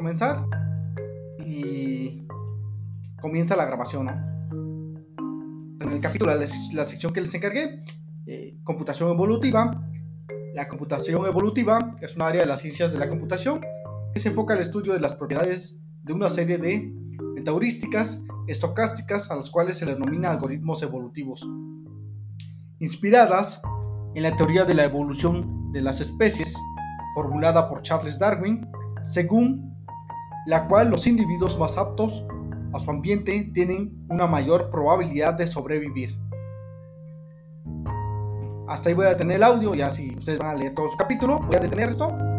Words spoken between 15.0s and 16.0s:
las propiedades